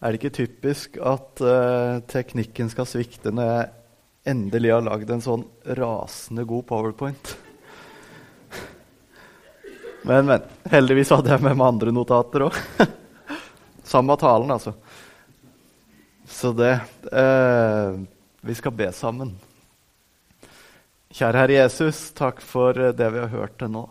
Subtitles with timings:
[0.00, 3.66] Er det ikke typisk at uh, teknikken skal svikte når jeg
[4.32, 5.42] endelig har lagd en sånn
[5.76, 7.34] rasende god powerpoint?
[10.08, 10.44] Men, men.
[10.72, 12.54] Heldigvis hadde jeg med meg andre notater òg.
[13.92, 14.72] Samme talen, altså.
[16.24, 16.70] Så det
[17.12, 18.00] uh,
[18.40, 19.34] Vi skal be sammen.
[21.12, 23.84] Kjære Herre Jesus, takk for det vi har hørt til nå.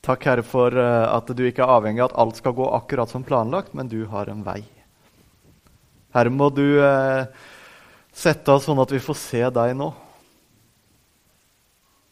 [0.00, 3.10] Takk, Herre, for eh, at du ikke er avhengig av at alt skal gå akkurat
[3.12, 4.62] som planlagt, men du har en vei.
[6.16, 7.26] Herre, må du eh,
[8.12, 9.90] sette oss sånn at vi får se deg nå.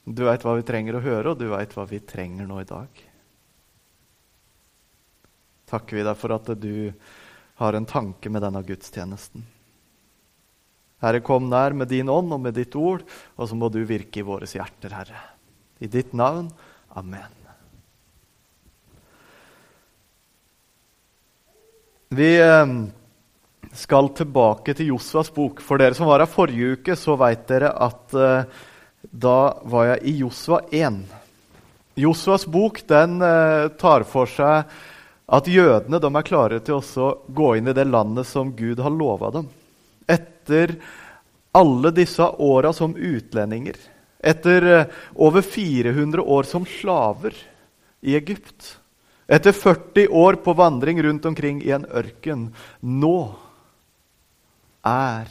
[0.08, 2.68] Du veit hva vi trenger å høre, og du veit hva vi trenger nå i
[2.68, 3.04] dag.
[5.68, 6.92] Takker vi deg for at du
[7.60, 9.44] har en tanke med denne gudstjenesten.
[11.02, 13.04] Herre, kom nær med din ånd og med ditt ord,
[13.36, 15.24] og så må du virke i våre hjerter, Herre.
[15.78, 16.48] I ditt navn.
[16.96, 17.37] Amen.
[22.08, 22.86] Vi ehm,
[23.72, 25.60] skal tilbake til Josvas bok.
[25.60, 28.62] For dere som var her forrige uke, så veit dere at uh,
[29.12, 31.02] da var jeg i Josva 1.
[32.00, 34.72] Josvas bok den uh, tar for seg
[35.28, 39.28] at jødene er klare til å gå inn i det landet som Gud har lova
[39.34, 39.52] dem.
[40.08, 40.78] Etter
[41.52, 43.76] alle disse åra som utlendinger,
[44.24, 47.36] etter uh, over 400 år som slaver
[48.00, 48.78] i Egypt
[49.28, 52.48] etter 40 år på vandring rundt omkring i en ørken.
[52.80, 53.18] Nå
[54.88, 55.28] er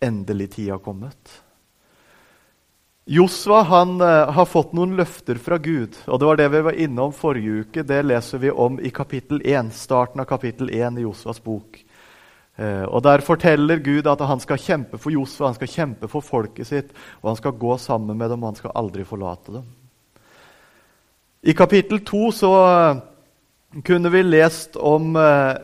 [0.00, 1.42] endelig tida kommet.
[3.08, 5.96] Josva han, uh, har fått noen løfter fra Gud.
[6.06, 7.82] og Det var det vi var innom forrige uke.
[7.82, 11.80] Det leser vi om i kapittel 1, starten av kapittel 1 i Josvas bok.
[12.58, 16.20] Uh, og Der forteller Gud at han skal kjempe for Josva, han skal kjempe for
[16.20, 16.92] folket sitt.
[17.22, 19.64] og Han skal gå sammen med dem, og han skal aldri forlate dem.
[21.40, 22.98] I kapittel 2 så uh,
[23.84, 25.54] kunne vi lest om eh,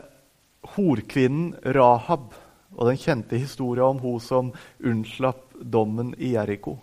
[0.75, 2.33] horkvinnen Rahab
[2.75, 6.77] og den kjente historien om hun som unnslapp dommen i Jeriko.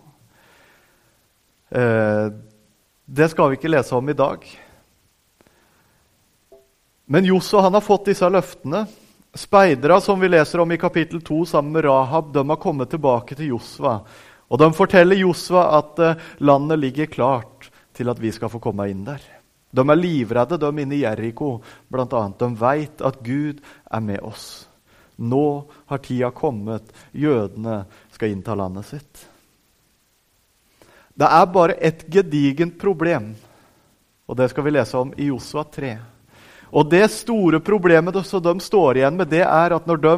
[1.69, 2.27] Eh,
[3.05, 4.45] det skal vi ikke lese om i dag.
[7.05, 8.85] Men Josso han har fått disse løftene.
[9.33, 13.37] Speidere som vi leser om i kapittel 2 sammen med Rahab, de har kommet tilbake
[13.39, 14.01] til Josva.
[14.51, 18.89] Og de forteller Josva at uh, landet ligger klart til at vi skal få komme
[18.91, 19.21] inn der.
[19.73, 21.55] De er livredde, de inne i Jeriko
[21.89, 22.23] bl.a.
[22.37, 24.67] De veit at Gud er med oss.
[25.17, 26.89] Nå har tida kommet.
[27.11, 27.83] Jødene
[28.13, 29.25] skal innta landet sitt.
[31.13, 33.33] Det er bare et gedigent problem,
[34.25, 35.93] og det skal vi lese om i Josua 3.
[36.73, 40.15] Og Det store problemet som de står igjen med, det er at når de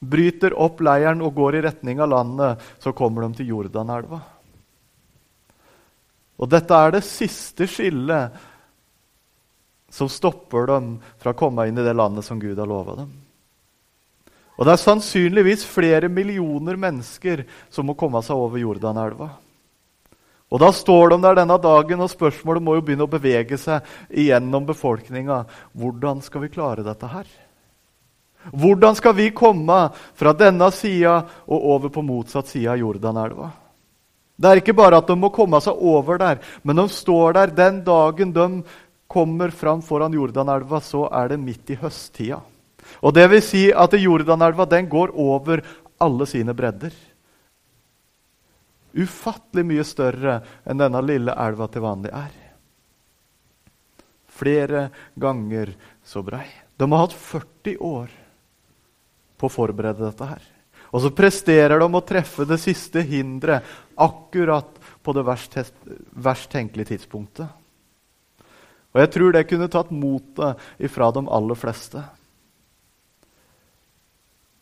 [0.00, 4.20] bryter opp leiren og går i retning av landet, så kommer de til Jordanelva.
[6.40, 8.46] Og dette er det siste skillet
[9.90, 13.10] som stopper dem fra å komme inn i det landet som Gud har lova dem.
[14.56, 19.30] Og det er sannsynligvis flere millioner mennesker som må komme seg over Jordanelva.
[20.50, 23.86] Og Da står de der denne dagen, og spørsmålet må jo begynne å bevege seg
[24.10, 25.44] igjennom befolkninga.
[25.78, 27.26] Hvordan skal vi klare dette her?
[28.50, 29.78] Hvordan skal vi komme
[30.16, 33.50] fra denne sida og over på motsatt side av Jordanelva?
[34.40, 37.52] Det er ikke bare at de må komme seg over der, men de står der
[37.52, 38.46] den dagen de
[39.10, 42.38] kommer fram foran Jordanelva, så er det midt i høsttida.
[43.04, 45.62] Og det vil si at Jordanelva den går over
[46.00, 46.94] alle sine bredder.
[48.96, 52.32] Ufattelig mye større enn denne lille elva til vanlig er.
[54.40, 54.86] Flere
[55.20, 55.74] ganger
[56.06, 56.46] så brei.
[56.80, 58.08] De har hatt 40 år
[59.36, 60.42] på å forberede dette her.
[60.90, 63.66] Og så presterer de å treffe det siste hinderet
[64.00, 65.58] akkurat på det verst,
[66.10, 67.46] verst tenkelige tidspunktet.
[68.90, 72.02] Og jeg tror det kunne tatt motet ifra de aller fleste.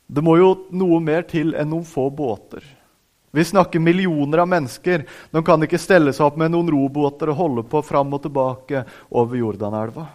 [0.09, 2.65] Det må jo noe mer til enn noen få båter.
[3.33, 5.05] Vi snakker millioner av mennesker.
[5.31, 8.85] De kan ikke stelle seg opp med noen robåter og holde på fram og tilbake
[9.13, 10.07] over Jordanelva.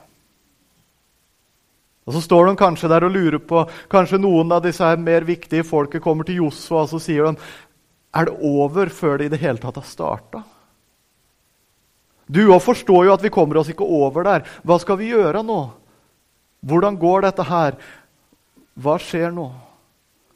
[2.04, 5.24] Og Så står de kanskje der og lurer på Kanskje noen av disse her mer
[5.28, 7.52] viktige folket kommer til Josfa og så sier de,
[8.14, 10.44] er det over før det i det hele tatt har starta.
[12.28, 14.46] Du òg forstår jo at vi kommer oss ikke over der.
[14.64, 15.60] Hva skal vi gjøre nå?
[16.64, 17.78] Hvordan går dette her?
[18.80, 19.50] Hva skjer nå?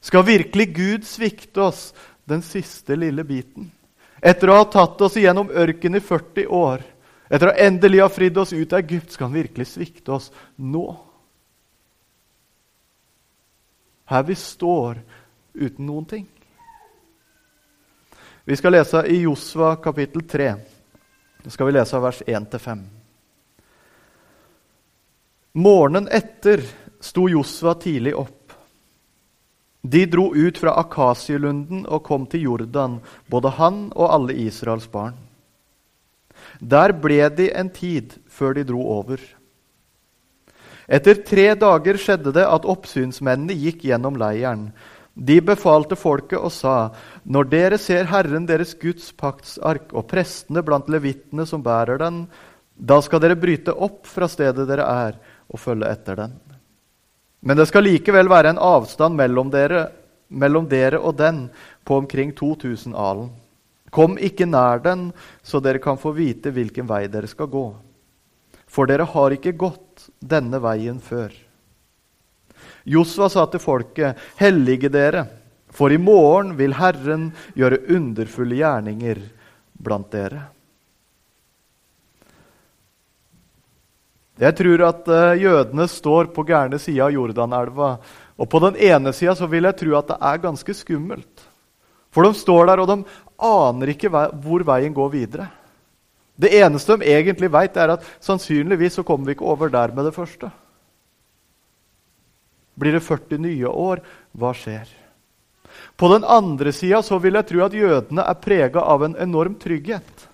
[0.03, 1.91] Skal virkelig Gud svikte oss
[2.27, 3.71] den siste lille biten?
[4.21, 6.81] Etter å ha tatt oss igjennom ørkenen i 40 år,
[7.29, 10.89] etter å endelig ha fridd oss ut av Egypt, skal han virkelig svikte oss nå?
[14.07, 15.01] Her vi står
[15.53, 16.27] uten noen ting.
[18.47, 20.53] Vi skal lese i Josva kapittel 3.
[21.43, 22.85] Det skal vi lese av vers 1-5.
[25.59, 26.63] Morgenen etter
[27.03, 28.53] sto Josva tidlig opp.
[29.81, 35.19] De dro ut fra Akasielunden og kom til Jordan, både han og alle Israels barn.
[36.59, 39.19] Der ble de en tid før de dro over.
[40.87, 44.69] Etter tre dager skjedde det at oppsynsmennene gikk gjennom leiren.
[45.17, 46.93] De befalte folket og sa.:
[47.25, 52.27] Når dere ser Herren deres Guds paktsark og prestene blant levittene som bærer den,
[52.77, 55.17] da skal dere bryte opp fra stedet dere er,
[55.49, 56.37] og følge etter den.
[57.41, 59.87] Men det skal likevel være en avstand mellom dere,
[60.29, 61.47] mellom dere og den
[61.83, 63.29] på omkring 2000 alen.
[63.91, 65.11] Kom ikke nær den,
[65.43, 67.67] så dere kan få vite hvilken vei dere skal gå.
[68.67, 71.31] For dere har ikke gått denne veien før.
[72.87, 75.25] Josva sa til folket, hellige dere,
[75.71, 79.19] for i morgen vil Herren gjøre underfulle gjerninger
[79.83, 80.45] blant dere.
[84.37, 87.95] Jeg tror at uh, jødene står på gærne sida av Jordanelva.
[88.37, 91.45] Og på den ene sida vil jeg tro at det er ganske skummelt.
[92.13, 92.97] For de står der, og de
[93.47, 95.47] aner ikke hvor veien går videre.
[96.37, 100.05] Det eneste de egentlig vet, er at sannsynligvis så kommer vi ikke over der med
[100.05, 100.51] det første.
[102.77, 104.03] Blir det 40 nye år?
[104.37, 104.85] Hva skjer?
[105.97, 110.27] På den andre sida vil jeg tro at jødene er prega av en enorm trygghet.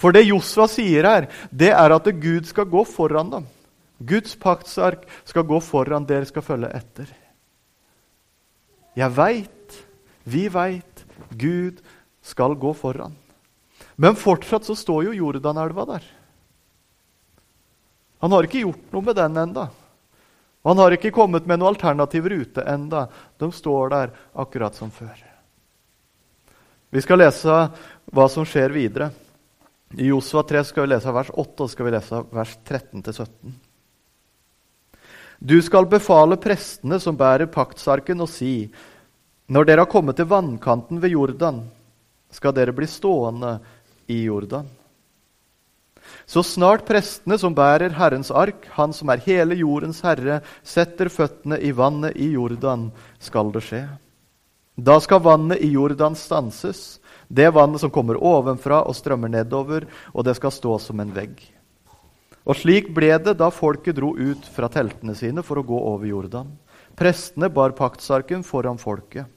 [0.00, 3.48] For det Josva sier her, det er at Gud skal gå foran dem.
[4.00, 7.08] Guds paktsark skal gå foran, dere skal følge etter.
[8.96, 9.80] Jeg veit,
[10.24, 11.04] vi veit,
[11.36, 11.80] Gud
[12.24, 13.12] skal gå foran.
[14.00, 16.04] Men fortsatt så står jo Jordanelva der.
[18.24, 19.66] Han har ikke gjort noe med den enda.
[20.64, 23.06] Han har ikke kommet med noen alternativ rute enda.
[23.36, 25.18] De står der akkurat som før.
[26.90, 27.56] Vi skal lese
[28.10, 29.10] hva som skjer videre.
[30.00, 33.52] I Josua 3 skal vi lese vers 8 og skal vi lese vers 13-17.
[35.40, 38.70] Du skal befale prestene som bærer paktsarken, og si:"
[39.50, 41.70] Når dere har kommet til vannkanten ved Jordan,
[42.30, 43.58] skal dere bli stående
[44.10, 44.68] i Jordan.
[46.26, 51.58] Så snart prestene som bærer Herrens ark, han som er hele jordens herre, setter føttene
[51.58, 52.90] i vannet i Jordan,
[53.22, 53.84] skal det skje.
[54.80, 60.26] Da skal vannet i Jordan stanses, det vannet som kommer ovenfra og strømmer nedover, og
[60.26, 61.42] det skal stå som en vegg.
[62.48, 66.08] Og slik ble det da folket dro ut fra teltene sine for å gå over
[66.08, 66.54] Jordan.
[66.96, 69.28] Prestene bar paktsarken foran folket.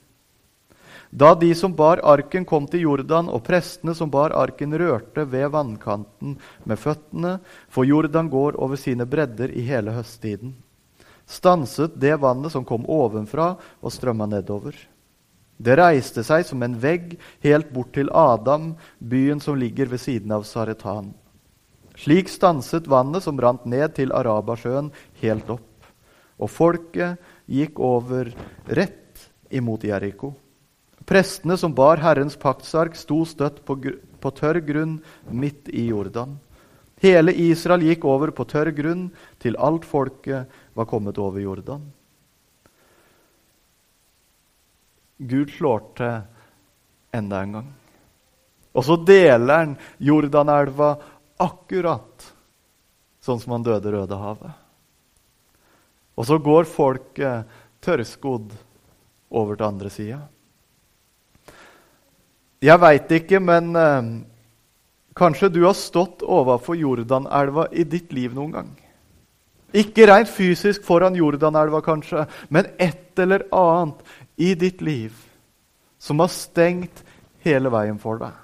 [1.13, 5.51] Da de som bar arken, kom til Jordan, og prestene som bar arken, rørte ved
[5.54, 7.36] vannkanten med føttene,
[7.69, 10.56] for Jordan går over sine bredder i hele høsttiden,
[11.30, 14.74] stanset det vannet som kom ovenfra og strømma nedover.
[15.62, 17.13] Det reiste seg som en vegg
[17.45, 21.13] helt bort til Adam, byen som ligger ved siden av Saretan.
[21.94, 24.89] Slik stanset vannet som rant ned til Arabasjøen,
[25.21, 25.92] helt opp.
[26.42, 28.33] Og folket gikk over
[28.65, 30.33] rett imot Jeriko.
[31.05, 33.77] Prestene som bar Herrens paktsark, sto støtt på,
[34.19, 34.97] på tørr grunn
[35.29, 36.38] midt i Jordan.
[37.03, 39.09] Hele Israel gikk over på tørr grunn
[39.44, 40.47] til alt folket
[40.77, 41.83] var kommet over Jordan.
[45.19, 46.21] Gud slår til
[47.13, 47.71] enda en gang.
[48.74, 50.95] Og så deler han Jordanelva
[51.43, 52.31] akkurat
[53.24, 54.60] sånn som han døde Rødehavet.
[56.13, 58.53] Og så går folket tørrskodd
[59.33, 60.19] over til andre sida.
[62.63, 64.05] Jeg veit ikke, men eh,
[65.20, 68.72] kanskje du har stått overfor Jordanelva i ditt liv noen gang.
[69.74, 74.03] Ikke rent fysisk foran Jordanelva, kanskje, men et eller annet
[74.38, 75.17] i ditt liv
[76.00, 77.03] som har stengt
[77.43, 78.39] hele veien for deg.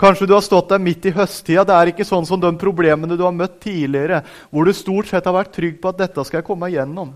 [0.00, 1.64] Kanskje du har stått der midt i høsttida.
[1.64, 4.20] Det er ikke sånn som de problemene du har møtt tidligere,
[4.50, 7.14] hvor du stort sett har vært trygg på at dette skal jeg komme igjennom.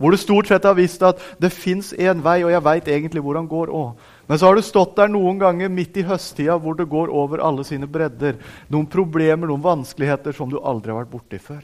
[0.00, 3.20] Hvor du stort sett har visst at det fins én vei, og jeg veit egentlig
[3.20, 4.06] hvor han går òg.
[4.30, 7.42] Men så har du stått der noen ganger midt i høsttida hvor det går over
[7.44, 8.38] alle sine bredder.
[8.72, 11.60] Noen problemer, noen vanskeligheter som du aldri har vært borti før.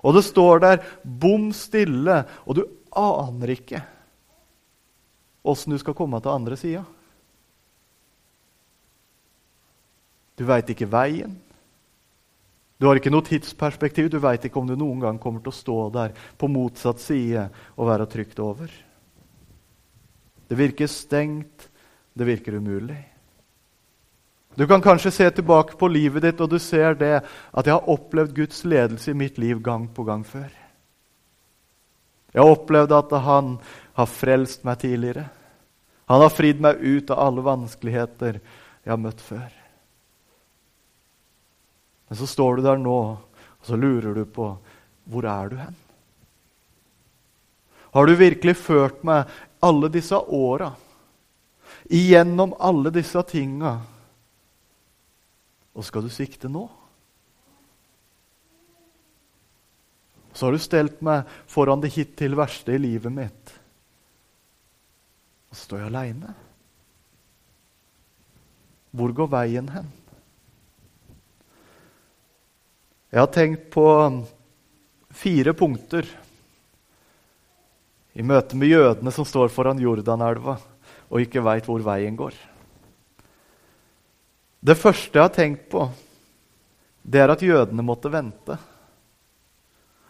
[0.00, 2.64] Og det står der bom stille, og du
[2.96, 3.82] aner ikke
[5.48, 6.84] åssen du skal komme til andre sida.
[10.38, 11.34] Du veit ikke veien.
[12.78, 14.08] Du har ikke noe tidsperspektiv.
[14.10, 17.48] Du veit ikke om du noen gang kommer til å stå der på motsatt side
[17.74, 18.70] og være trygt over.
[20.48, 21.68] Det virker stengt.
[22.14, 22.98] Det virker umulig.
[24.58, 27.90] Du kan kanskje se tilbake på livet ditt, og du ser det at jeg har
[27.92, 30.48] opplevd Guds ledelse i mitt liv gang på gang før.
[32.34, 33.52] Jeg har opplevd at han
[33.94, 35.28] har frelst meg tidligere.
[36.10, 39.57] Han har fridd meg ut av alle vanskeligheter jeg har møtt før.
[42.08, 42.98] Men så står du der nå,
[43.58, 44.52] Og så lurer du på
[45.08, 45.76] hvor er du hen?
[47.92, 49.30] Har du virkelig ført meg
[49.64, 50.68] alle disse åra,
[51.88, 53.72] igjennom alle disse tinga,
[55.72, 56.66] og skal du sikte nå?
[60.38, 63.54] Så har du stelt meg foran det hittil verste i livet mitt.
[65.50, 66.34] Og så står jeg aleine.
[68.94, 69.88] Hvor går veien hen?
[73.08, 73.84] Jeg har tenkt på
[75.16, 76.04] fire punkter
[78.12, 80.58] i møte med jødene som står foran Jordanelva
[81.08, 82.34] og ikke veit hvor veien går.
[84.60, 85.86] Det første jeg har tenkt på,
[87.00, 88.58] det er at jødene måtte vente.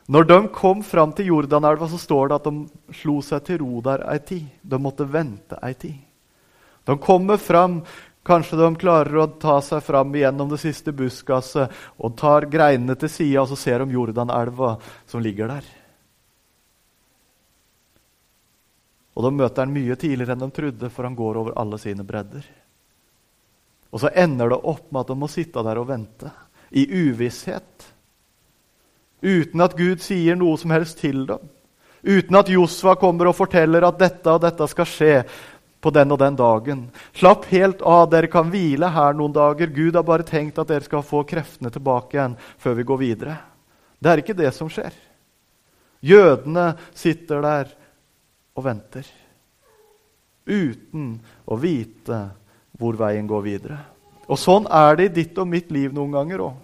[0.08, 3.82] Når de kom fram til Jordanelva, så står det at de slo seg til ro
[3.84, 4.46] der ei tid.
[4.64, 5.98] De måtte vente ei tid.
[6.88, 7.82] De kommer fram,
[8.28, 13.10] kanskje de klarer å ta seg fram gjennom det siste buskaset og tar greinene til
[13.10, 14.76] sida, og så ser de Jordanelva
[15.08, 15.66] som ligger der.
[19.18, 22.06] Og de møter han mye tidligere enn de trodde, for han går over alle sine
[22.06, 22.44] bredder.
[23.90, 26.30] Og så ender det opp med at de må sitte der og vente,
[26.70, 27.88] i uvisshet.
[29.24, 31.48] Uten at Gud sier noe som helst til dem.
[32.06, 35.14] Uten at Josva kommer og forteller at dette og dette skal skje
[35.80, 36.86] på den og den dagen.
[37.14, 39.70] Slapp helt av, dere kan hvile her noen dager.
[39.70, 43.36] Gud har bare tenkt at dere skal få kreftene tilbake igjen før vi går videre.
[43.98, 44.94] Det er ikke det som skjer.
[46.04, 47.72] Jødene sitter der
[48.58, 49.06] og venter.
[50.48, 52.20] Uten å vite
[52.78, 53.78] hvor veien går videre.
[54.28, 56.56] Og Sånn er det i ditt og mitt liv noen ganger òg.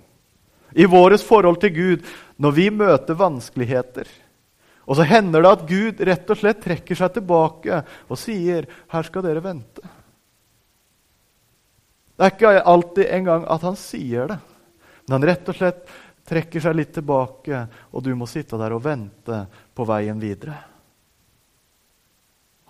[0.75, 2.07] I vårt forhold til Gud
[2.43, 4.09] når vi møter vanskeligheter.
[4.85, 9.03] Og så hender det at Gud rett og slett trekker seg tilbake og sier, 'Her
[9.03, 9.89] skal dere vente'.
[12.15, 14.39] Det er ikke alltid engang at han sier det,
[15.07, 15.89] men han rett og slett
[16.25, 20.57] trekker seg litt tilbake, og du må sitte der og vente på veien videre.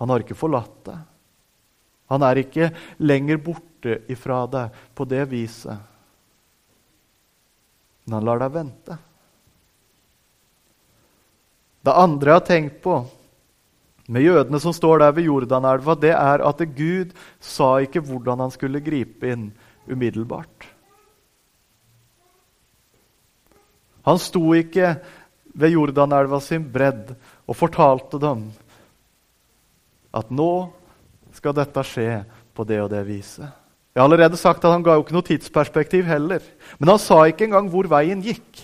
[0.01, 0.97] Han har ikke forlatt deg.
[2.11, 2.69] Han er ikke
[3.01, 5.77] lenger borte ifra deg på det viset.
[8.05, 8.97] Men han lar deg vente.
[11.85, 12.99] Det andre jeg har tenkt på
[14.09, 18.53] med jødene som står der ved Jordanelva, det er at Gud sa ikke hvordan han
[18.53, 19.47] skulle gripe inn
[19.89, 20.67] umiddelbart.
[24.05, 24.95] Han sto ikke
[25.57, 27.15] ved Jordanelva sin bredd
[27.45, 28.47] og fortalte dem
[30.15, 30.51] at nå
[31.35, 32.21] skal dette skje
[32.55, 33.49] på det og det viset.
[33.95, 36.43] Jeg har allerede sagt at Han ga jo ikke noe tidsperspektiv heller.
[36.79, 38.59] Men han sa ikke engang hvor veien gikk.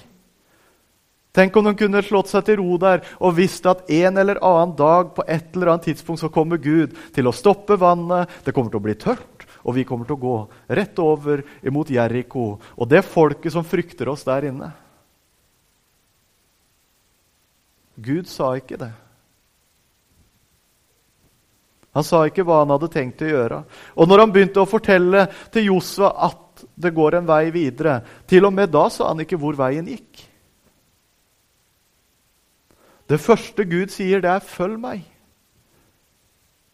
[1.31, 4.73] Tenk om de kunne slått seg til ro der og visst at en eller annen
[4.75, 8.73] dag på et eller annet tidspunkt så kommer Gud til å stoppe vannet, det kommer
[8.73, 10.37] til å bli tørt, og vi kommer til å gå
[10.75, 14.73] rett over imot Jeriko og det folket som frykter oss der inne.
[18.01, 18.91] Gud sa ikke det.
[21.91, 23.61] Han sa ikke hva han hadde tenkt å gjøre.
[23.99, 28.47] Og når han begynte å fortelle til Josva at det går en vei videre, til
[28.47, 30.30] og med da sa han ikke hvor veien gikk.
[33.11, 35.03] Det første Gud sier, det er 'følg meg'.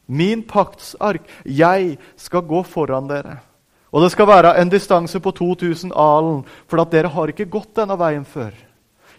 [0.08, 1.22] Min paktsark.
[1.46, 3.40] Jeg skal gå foran dere.
[3.92, 7.76] Og det skal være en distanse på 2000 alen, for at dere har ikke gått
[7.76, 8.52] denne veien før.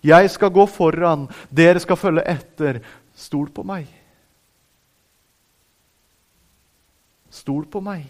[0.04, 2.80] Jeg skal gå foran, dere skal følge etter.
[3.14, 3.86] Stol på meg.
[7.30, 8.06] Stol på meg.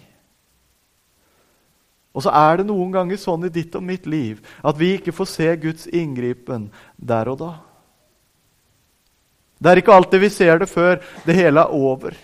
[2.15, 5.12] Og så er det noen ganger sånn i ditt og mitt liv at vi ikke
[5.12, 7.67] får se Guds inngripen der og da.
[9.59, 12.15] Det er ikke alltid vi ser det før det hele er over.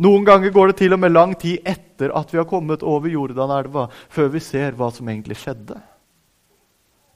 [0.00, 3.10] Noen ganger går det til og med lang tid etter at vi har kommet over
[3.12, 5.76] Jordanelva, før vi ser hva som egentlig skjedde.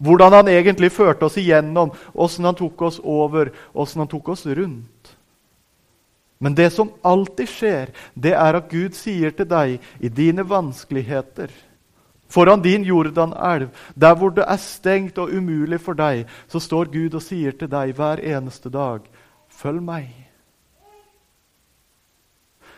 [0.05, 4.45] Hvordan han egentlig førte oss igjennom, åssen han tok oss over, åssen han tok oss
[4.47, 5.15] rundt.
[6.39, 11.55] Men det som alltid skjer, det er at Gud sier til deg i dine vanskeligheter
[12.35, 17.15] Foran din Jordanelv, der hvor det er stengt og umulig for deg, så står Gud
[17.15, 19.05] og sier til deg hver eneste dag
[19.55, 20.11] Følg meg.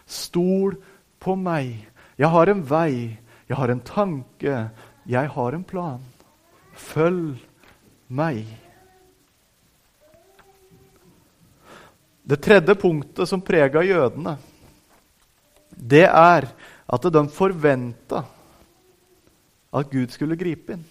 [0.06, 0.76] Stol
[1.22, 1.72] på meg.
[2.16, 3.16] Jeg har en vei,
[3.48, 4.60] jeg har en tanke,
[5.06, 6.04] jeg har en plan.
[6.76, 7.36] Følg
[8.08, 8.44] meg.
[12.26, 14.34] Det tredje punktet som prega jødene,
[15.70, 16.48] det er
[16.86, 18.24] at de forventa
[19.76, 20.84] at Gud skulle gripe inn.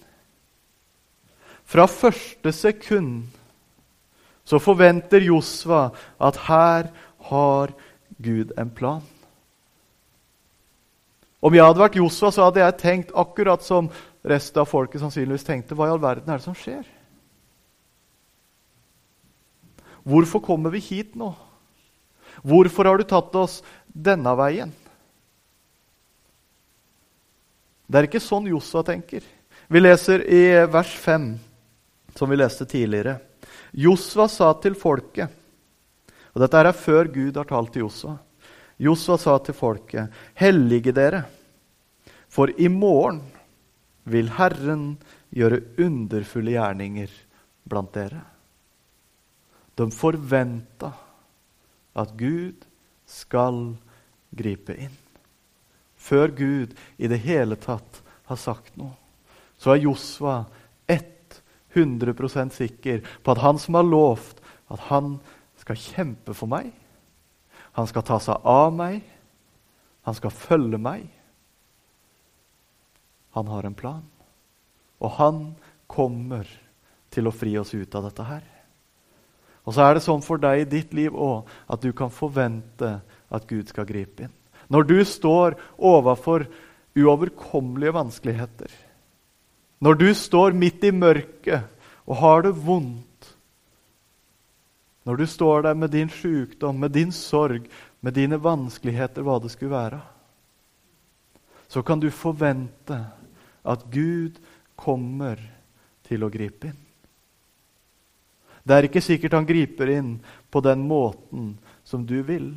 [1.65, 3.25] Fra første sekund
[4.45, 5.89] så forventer Josva
[6.21, 6.91] at her
[7.29, 7.73] har
[8.21, 9.03] Gud en plan.
[11.45, 13.89] Om jeg hadde vært Josva, så hadde jeg tenkt akkurat som
[14.25, 15.77] resten av folket sannsynligvis tenkte.
[15.77, 16.85] Hva i all verden er det som skjer?
[20.05, 21.31] Hvorfor kommer vi hit nå?
[22.45, 23.59] Hvorfor har du tatt oss
[23.89, 24.73] denne veien?
[27.85, 29.25] Det er ikke sånn Josua tenker.
[29.69, 31.29] Vi leser i vers 5,
[32.17, 33.17] som vi leste tidligere.
[33.75, 35.41] Josva sa til folket
[36.35, 38.17] og Dette er før Gud har talt til Josva.
[38.77, 41.23] Josva sa til folket.: Hellige dere,
[42.27, 43.21] for i morgen
[44.03, 44.97] vil Herren
[45.31, 47.13] gjøre underfulle gjerninger
[47.63, 48.19] blant dere.
[49.79, 50.91] De forventa
[51.95, 52.67] at Gud
[53.07, 53.77] skal
[54.35, 54.99] gripe inn.
[55.95, 58.91] Før Gud i det hele tatt har sagt noe,
[59.57, 60.41] så er Josva
[61.75, 64.41] 100% sikker på at han som har lovt
[64.71, 65.17] at han
[65.61, 66.71] skal kjempe for meg,
[67.75, 69.03] han skal ta seg av meg,
[70.05, 71.11] han skal følge meg
[73.35, 74.03] Han har en plan,
[75.03, 75.39] og han
[75.91, 76.47] kommer
[77.11, 78.45] til å fri oss ut av dette her.
[79.67, 82.93] Og så er det sånn for deg i ditt liv òg at du kan forvente
[83.27, 84.31] at Gud skal gripe inn.
[84.71, 86.45] Når du står overfor
[86.95, 88.71] uoverkommelige vanskeligheter,
[89.79, 91.65] når du står midt i mørket
[92.05, 93.31] og har det vondt,
[95.05, 97.67] når du står der med din sykdom, med din sorg,
[98.01, 99.99] med dine vanskeligheter, hva det skulle være,
[101.67, 102.97] så kan du forvente
[103.65, 104.37] at Gud
[104.77, 105.41] kommer
[106.05, 106.81] til å gripe inn.
[108.65, 110.15] Det er ikke sikkert han griper inn
[110.49, 111.51] på den måten
[111.85, 112.55] som du vil.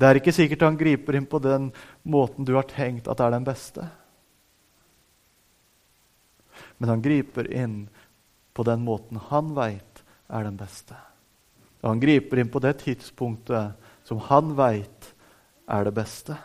[0.00, 1.68] Det er ikke sikkert han griper inn på den
[2.08, 3.84] måten du har tenkt at er den beste.
[6.84, 7.88] Men han griper inn
[8.52, 10.92] på den måten han veit er den beste.
[11.80, 15.06] Og han griper inn på det tidspunktet som han veit
[15.64, 16.36] er det beste.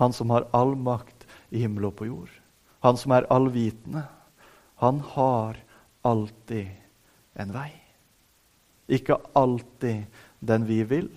[0.00, 2.30] Han som har all makt i himmel og på jord.
[2.80, 4.06] Han som er allvitende.
[4.80, 5.60] Han har
[6.08, 6.72] alltid
[7.36, 7.68] en vei.
[8.88, 10.08] Ikke alltid
[10.40, 11.12] den vi vil,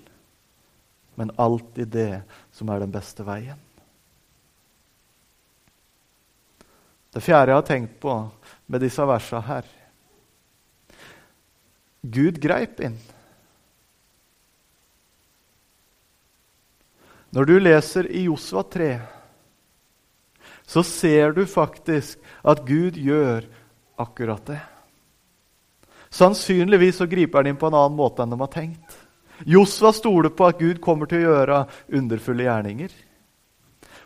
[1.15, 2.11] men alltid det
[2.51, 3.63] som er den beste veien.
[7.17, 8.13] Det fjerde jeg har tenkt på
[8.69, 9.69] med disse versene her
[12.05, 12.99] Gud greip inn.
[17.33, 18.91] Når du leser i Josva 3,
[20.61, 23.49] så ser du faktisk at Gud gjør
[23.97, 24.61] akkurat det.
[26.13, 28.97] Sannsynligvis så griper han inn på en annen måte enn de har tenkt.
[29.41, 31.61] Josva stoler på at Gud kommer til å gjøre
[31.97, 32.93] underfulle gjerninger.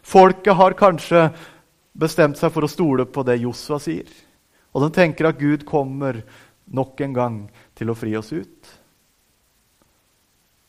[0.01, 1.27] Folket har kanskje
[1.91, 4.09] bestemt seg for å stole på det Josua sier.
[4.71, 6.21] Og de tenker at Gud kommer
[6.71, 7.39] nok en gang
[7.75, 8.69] til å fri oss ut.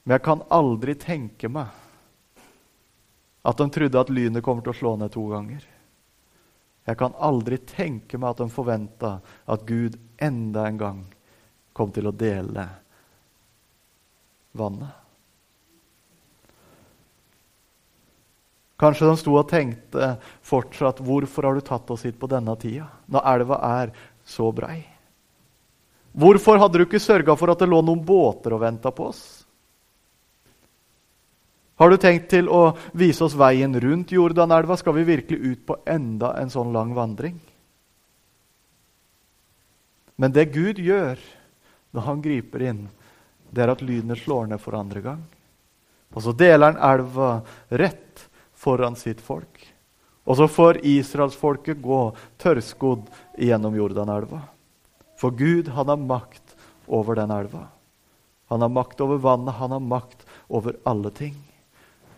[0.02, 1.70] Men jeg kan aldri tenke meg
[3.42, 5.62] at de trodde at lynet kommer til å slå ned to ganger.
[6.86, 11.04] Jeg kan aldri tenke meg at de forventa at Gud enda en gang
[11.72, 12.66] kom til å dele
[14.58, 15.01] vannet.
[18.82, 22.88] Kanskje de sto og tenkte fortsatt hvorfor har du tatt oss hit på denne tida,
[23.06, 23.92] når elva er
[24.26, 24.80] så brei?
[26.12, 29.22] Hvorfor hadde du ikke sørga for at det lå noen båter og venta på oss?
[31.78, 34.76] Har du tenkt til å vise oss veien rundt Jordanelva?
[34.78, 37.38] Skal vi virkelig ut på enda en sånn lang vandring?
[40.20, 41.22] Men det Gud gjør,
[41.94, 42.82] når han griper inn,
[43.50, 45.24] det er at lynet slår ned for andre gang.
[46.12, 47.32] Og så deler han elva
[47.72, 48.28] rett
[48.62, 49.60] foran sitt folk.
[50.22, 52.00] Og så får israelsfolket gå
[52.42, 54.44] tørrskodd gjennom Jordanelva.
[55.18, 56.54] For Gud, han har makt
[56.86, 57.66] over den elva.
[58.52, 61.34] Han har makt over vannet, han har makt over alle ting.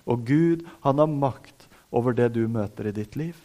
[0.04, 3.38] Og Gud, han har makt over det du møter i ditt liv.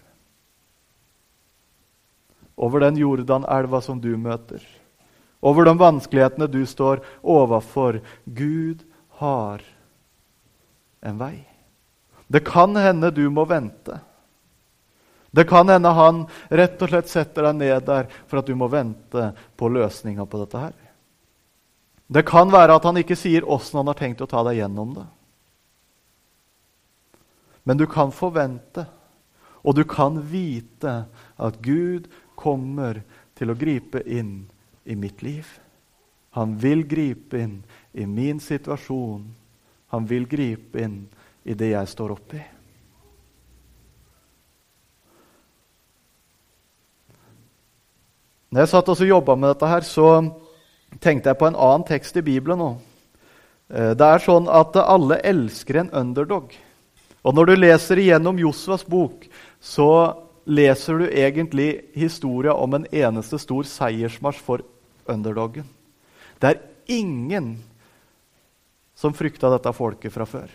[2.59, 4.63] Over den Jordanelva som du møter
[5.41, 8.01] over de vanskelighetene du står overfor.
[8.25, 8.83] Gud
[9.21, 9.63] har
[11.01, 11.48] en vei.
[12.29, 13.99] Det kan hende du må vente.
[15.31, 18.69] Det kan hende han rett og slett setter deg ned der for at du må
[18.69, 20.75] vente på løsninga på dette her.
[22.09, 24.93] Det kan være at han ikke sier åssen han har tenkt å ta deg gjennom
[24.97, 25.07] det.
[27.65, 28.85] Men du kan forvente,
[29.61, 30.93] og du kan vite
[31.37, 33.01] at Gud kommer
[33.37, 34.47] til å gripe inn
[34.85, 35.45] i mitt liv.
[36.37, 37.59] Han vil gripe inn
[37.93, 39.25] i min situasjon.
[39.93, 41.03] Han vil gripe inn
[41.49, 42.39] i det jeg står oppi.
[48.49, 50.07] Når jeg satt og jobba med dette, her, så
[51.01, 52.69] tenkte jeg på en annen tekst i Bibelen nå.
[53.69, 56.53] Eh, det er sånn at alle elsker en underdog.
[57.21, 59.27] Og når du leser igjennom Josvas bok,
[59.61, 59.89] så
[60.49, 64.65] leser du egentlig historia om en eneste stor seiersmarsj for
[65.09, 65.67] underdogen.
[66.41, 67.59] Det er ingen
[68.97, 70.49] som frykta dette folket fra før.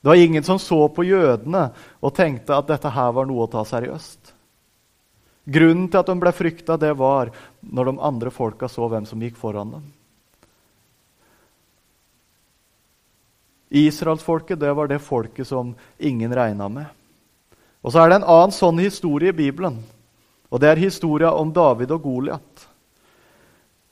[0.00, 1.68] Det var ingen som så på jødene
[2.00, 4.34] og tenkte at dette her var noe å ta seriøst.
[5.48, 7.32] Grunnen til at de ble frykta, det var
[7.64, 9.86] når de andre folka så hvem som gikk foran dem.
[13.68, 16.86] Israelsfolket det var det folket som ingen regna med.
[17.82, 19.82] Og så er det en annen sånn historie i Bibelen.
[20.48, 22.68] Og Det er historia om David og Goliat.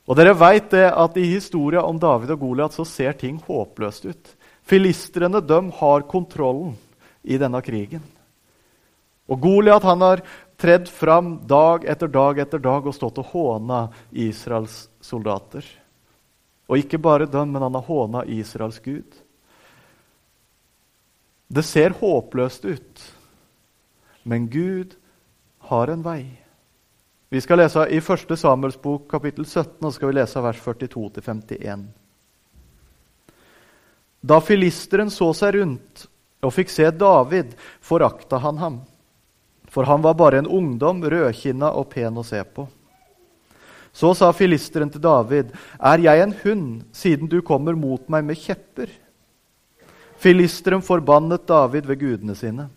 [0.07, 4.05] Og dere vet det at I historia om David og Goliat så ser ting håpløst
[4.05, 4.33] ut.
[4.67, 6.75] Filistrene de har kontrollen
[7.23, 8.03] i denne krigen.
[9.27, 10.23] Og Goliat har
[10.59, 15.63] tredd fram dag etter dag etter dag og stått og håna Israels soldater.
[16.67, 19.07] Og ikke bare dem, men han har håna Israels gud.
[21.47, 23.03] Det ser håpløst ut,
[24.27, 24.97] men Gud
[25.69, 26.25] har en vei.
[27.31, 28.35] Vi skal lese i 1.
[28.39, 31.87] Samuels bok, kapittel 17, og så skal vi lese vers 42-51.
[34.21, 36.07] Da filisteren så seg rundt
[36.43, 38.79] og fikk se David, forakta han ham.
[39.69, 42.67] For han var bare en ungdom, rødkinna og pen å se på.
[43.97, 48.37] Så sa filisteren til David, Er jeg en hund, siden du kommer mot meg med
[48.37, 48.89] kjepper?
[50.17, 52.69] Filisteren forbannet David ved gudene sine.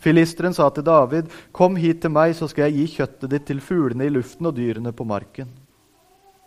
[0.00, 3.60] Filisteren sa til David, 'Kom hit til meg, så skal jeg gi kjøttet ditt til
[3.60, 5.61] fuglene i luften og dyrene på marken.'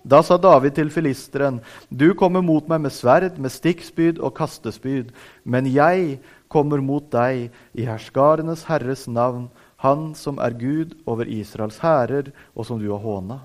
[0.05, 5.09] Da sa David til filisteren, 'Du kommer mot meg med sverd, med stikkspyd og kastespyd.'
[5.43, 11.79] 'Men jeg kommer mot deg i herskarenes herres navn, han som er Gud over Israels
[11.79, 13.39] hærer, og som du har håna.'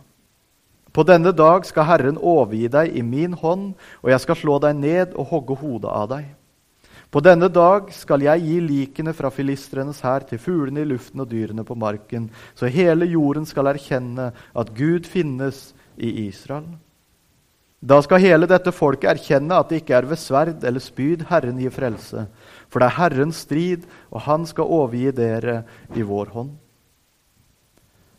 [0.93, 4.77] På denne dag skal Herren overgi deg i min hånd, og jeg skal slå deg
[4.77, 6.25] ned og hogge hodet av deg.
[7.11, 11.31] På denne dag skal jeg gi likene fra filistrenes hær til fuglene i luften og
[11.31, 16.67] dyrene på marken, så hele jorden skal erkjenne at Gud finnes i Israel.
[17.81, 21.61] Da skal hele dette folket erkjenne at det ikke er ved sverd eller spyd Herren
[21.63, 22.27] gir frelse,
[22.69, 25.63] for det er Herrens strid, og han skal overgi dere
[25.97, 26.51] i vår hånd.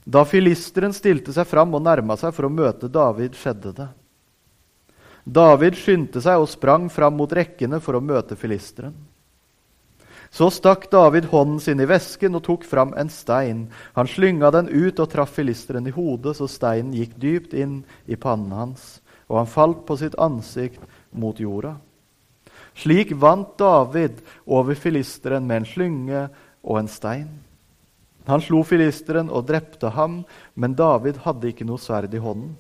[0.01, 3.89] Da filisteren stilte seg fram og nærma seg for å møte David, skjedde det.
[5.29, 8.95] David skyndte seg og sprang fram mot rekkene for å møte filisteren.
[10.31, 13.65] Så stakk David hånden sin i vesken og tok fram en stein.
[13.99, 18.15] Han slynga den ut og traff filisteren i hodet, så steinen gikk dypt inn i
[18.15, 20.79] pannen hans, og han falt på sitt ansikt
[21.11, 21.75] mot jorda.
[22.79, 26.25] Slik vant David over filisteren med en slynge
[26.63, 27.27] og en stein.
[28.29, 30.21] Han slo filisteren og drepte ham,
[30.55, 32.55] men David hadde ikke noe sverd i hånden.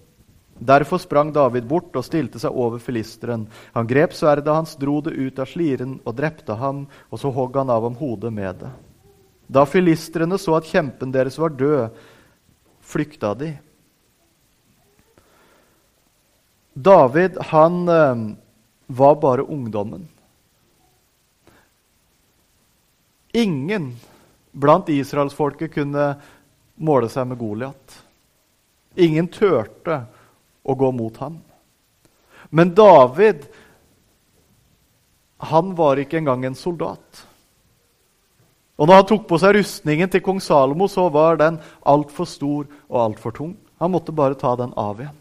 [0.61, 3.47] Derfor sprang David bort og stilte seg over filisteren.
[3.73, 7.57] Han grep sverdet hans, dro det ut av sliren og drepte ham, og så hogg
[7.57, 8.69] han av ham hodet med det.
[9.49, 11.97] Da filistrene så at kjempen deres var død,
[12.85, 13.49] flykta de.
[16.77, 18.23] David, han eh,
[18.85, 20.05] var bare ungdommen.
[23.33, 23.95] Ingen
[24.51, 26.07] blant israelsfolket kunne
[26.77, 28.01] måle seg med Goliat.
[29.01, 30.03] Ingen turte
[30.63, 31.39] å gå mot ham.
[32.49, 33.47] Men David
[35.41, 37.25] han var ikke engang en soldat.
[38.77, 42.69] Og når han tok på seg rustningen til kong Salomo, så var den altfor stor
[42.89, 43.55] og altfor tung.
[43.81, 45.17] Han måtte bare ta den av igjen.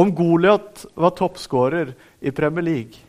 [0.00, 3.00] Om Goliat var toppskårer i Premier League,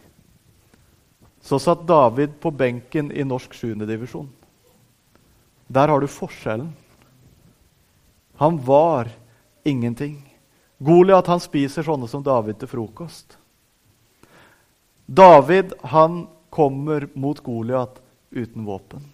[1.41, 3.76] så satt David på benken i norsk 7.
[3.86, 4.28] divisjon.
[5.71, 6.74] Der har du forskjellen.
[8.41, 9.10] Han var
[9.63, 10.38] ingenting.
[10.77, 13.36] Goliat han spiser sånne som David til frokost.
[15.06, 17.99] David han kommer mot Goliat
[18.34, 19.06] uten våpen.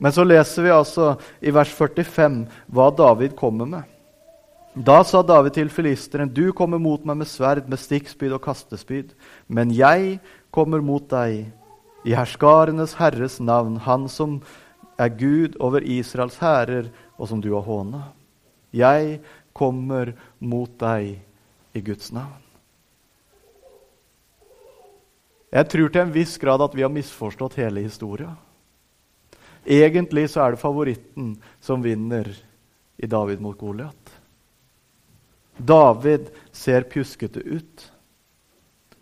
[0.00, 1.10] Men så leser vi altså
[1.44, 2.40] i vers 45
[2.72, 3.92] hva David kommer med.
[4.72, 9.12] Da sa David til filisteren, du kommer mot meg med sverd, med stikkspyd og kastespyd.
[9.52, 10.16] Men jeg
[10.48, 11.44] kommer mot deg
[12.08, 14.40] i herskarenes herres navn, han som
[14.96, 18.02] er Gud over Israels hærer, og som du har håna.
[18.74, 19.20] Jeg
[19.54, 21.20] kommer mot deg
[21.74, 22.40] i Guds navn.
[25.54, 28.32] Jeg tror til en viss grad at vi har misforstått hele historia.
[29.64, 32.26] Egentlig så er det favoritten som vinner
[32.98, 34.10] i David mot Goliat.
[35.56, 37.92] David ser pjuskete ut.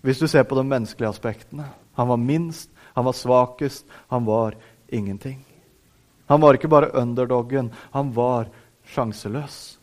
[0.05, 1.70] Hvis du ser på de menneskelige aspektene.
[1.96, 4.57] Han var minst, han var svakest, han var
[4.88, 5.40] ingenting.
[6.33, 8.49] Han var ikke bare underdoggen, han var
[8.88, 9.77] sjanseløs.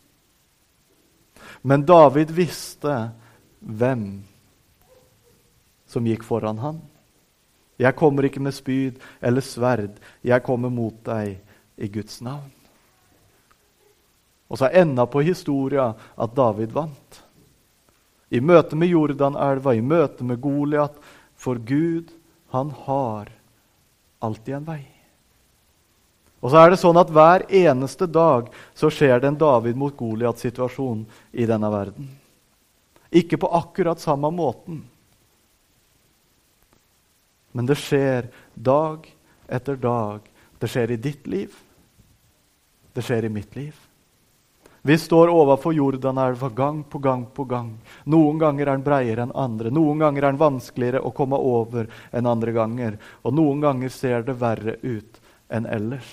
[1.61, 2.95] Men David visste
[3.59, 4.23] hvem
[5.85, 6.81] som gikk foran han.
[7.77, 11.37] Jeg kommer ikke med spyd eller sverd, jeg kommer mot deg
[11.77, 12.49] i Guds navn.
[14.49, 17.23] Og så enda på historia at David vant.
[18.33, 20.97] I møte med Jordanelva, i møte med Goliat.
[21.37, 22.09] For Gud,
[22.49, 23.29] han har
[24.19, 24.85] alltid en vei.
[26.39, 28.47] Og så er det sånn at Hver eneste dag
[28.77, 32.07] så skjer det en David mot Goliat-situasjon i denne verden.
[33.09, 34.83] Ikke på akkurat samme måten.
[37.51, 39.07] Men det skjer dag
[39.49, 40.21] etter dag.
[40.59, 41.53] Det skjer i ditt liv.
[42.93, 43.75] Det skjer i mitt liv.
[44.81, 47.73] Vi står overfor Jordanelva gang på gang på gang.
[48.07, 49.73] Noen ganger er den breiere enn andre.
[49.75, 52.95] Noen ganger er den vanskeligere å komme over enn andre ganger.
[53.27, 55.18] Og noen ganger ser det verre ut
[55.49, 56.09] enn ellers.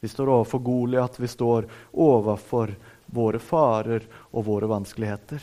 [0.00, 2.74] Vi står overfor Goliat, vi står overfor
[3.06, 5.40] våre farer og våre vanskeligheter.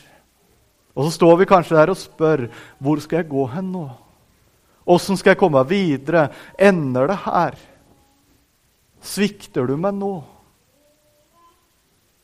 [0.93, 2.45] Og så står vi kanskje der og spør
[2.77, 3.87] hvor skal jeg gå hen nå?
[4.93, 6.27] Åssen skal jeg komme videre?
[6.59, 7.57] Ender det her?
[9.03, 10.13] Svikter du meg nå?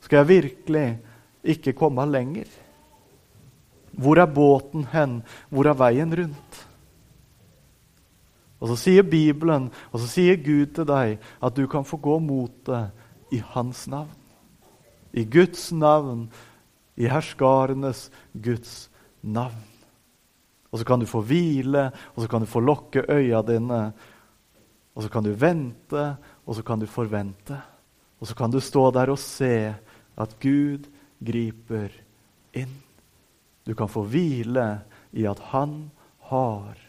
[0.04, 0.88] Skal jeg virkelig
[1.56, 2.48] ikke komme lenger?
[4.00, 5.20] Hvor er båten hen?
[5.50, 6.49] Hvor er veien rundt?
[8.60, 12.18] Og så sier Bibelen, og så sier Gud til deg, at du kan få gå
[12.20, 12.84] mot det
[13.32, 14.16] i Hans navn.
[15.14, 16.28] I Guds navn,
[17.00, 18.90] i herskarenes Guds
[19.22, 19.64] navn.
[20.70, 23.82] Og så kan du få hvile, og så kan du få lokke øya dine.
[24.94, 26.04] Og så kan du vente,
[26.46, 27.58] og så kan du forvente.
[28.20, 29.74] Og så kan du stå der og se
[30.20, 30.90] at Gud
[31.24, 31.96] griper
[32.54, 32.76] inn.
[33.66, 34.82] Du kan få hvile
[35.16, 35.92] i at Han
[36.30, 36.89] har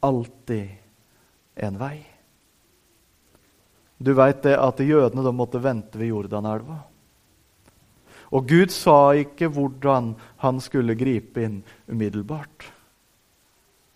[0.00, 0.68] alltid
[1.54, 1.98] en vei.
[4.00, 6.78] Du veit det at jødene da måtte vente ved Jordanelva.
[8.30, 11.58] Og Gud sa ikke hvordan han skulle gripe inn
[11.90, 12.68] umiddelbart.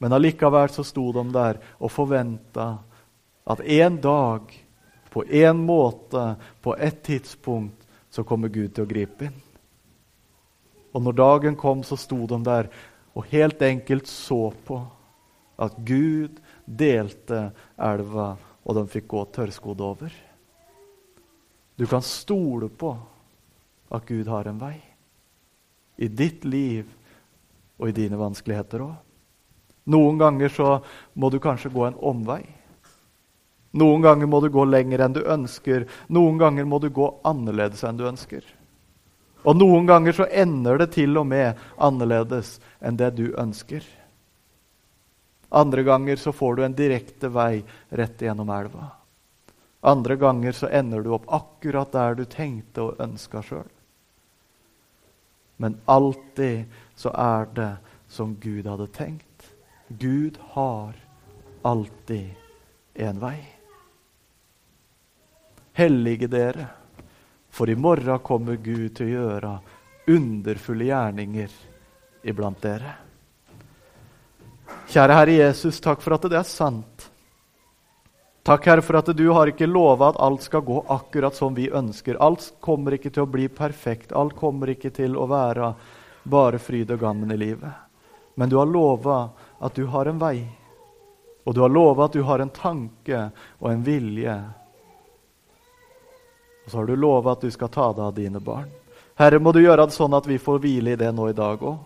[0.02, 2.66] Men allikevel så sto de der og forventa
[3.48, 4.50] at en dag,
[5.08, 9.38] på en måte, på et tidspunkt, så kommer Gud til å gripe inn.
[10.94, 12.68] Og når dagen kom, så sto de der
[13.14, 14.82] og helt enkelt så på
[15.56, 20.14] at Gud delte elva, og de fikk gå tørrskodd over.
[21.76, 22.94] Du kan stole på
[23.94, 24.76] at Gud har en vei.
[25.96, 26.88] I ditt liv
[27.78, 28.94] og i dine vanskeligheter òg.
[29.90, 30.68] Noen ganger så
[31.20, 32.42] må du kanskje gå en omvei.
[33.74, 35.84] Noen ganger må du gå lenger enn du ønsker.
[36.08, 38.44] Noen ganger må du gå annerledes enn du ønsker.
[39.44, 43.84] Og noen ganger så ender det til og med annerledes enn det du ønsker.
[45.54, 47.62] Andre ganger så får du en direkte vei
[47.94, 48.88] rett gjennom elva.
[49.86, 53.68] Andre ganger så ender du opp akkurat der du tenkte og ønska sjøl.
[55.62, 56.64] Men alltid
[56.98, 57.68] så er det
[58.10, 59.46] som Gud hadde tenkt.
[59.88, 60.98] Gud har
[61.62, 62.34] alltid
[63.06, 63.38] en vei.
[65.78, 66.66] Hellige dere,
[67.50, 69.54] for i morgen kommer Gud til å gjøre
[70.10, 71.58] underfulle gjerninger
[72.26, 73.03] iblant dere.
[74.94, 77.08] Kjære Herre Jesus, takk for at det er sant.
[78.46, 81.64] Takk, Herre, for at du har ikke lova at alt skal gå akkurat som vi
[81.66, 82.20] ønsker.
[82.22, 84.12] Alt kommer ikke til å bli perfekt.
[84.14, 85.72] Alt kommer ikke til å være
[86.30, 87.72] bare fryd og gammen i livet.
[88.38, 89.16] Men du har lova
[89.58, 90.44] at du har en vei.
[91.42, 93.24] Og du har lova at du har en tanke
[93.58, 94.36] og en vilje.
[96.66, 98.70] Og så har du lova at du skal ta deg av dine barn.
[99.18, 101.66] Herre, må du gjøre det sånn at vi får hvile i det nå i dag
[101.66, 101.82] òg.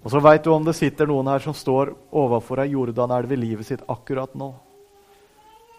[0.00, 3.40] Og så veit du om det sitter noen her som står overfor ei Jordanelv i
[3.40, 4.50] livet sitt akkurat nå.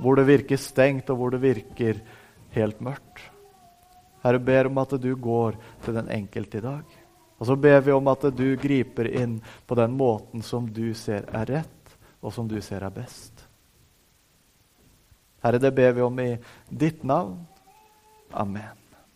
[0.01, 2.01] Hvor det virker stengt, og hvor det virker
[2.55, 3.21] helt mørkt.
[4.21, 6.97] Herre, ber om at du går til den enkelte i dag.
[7.41, 11.25] Og så ber vi om at du griper inn på den måten som du ser
[11.34, 13.47] er rett, og som du ser er best.
[15.41, 16.36] Herre, det ber vi om i
[16.69, 17.39] ditt navn.
[18.29, 18.81] Amen.